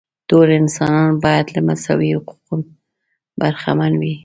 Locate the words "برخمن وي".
3.39-4.13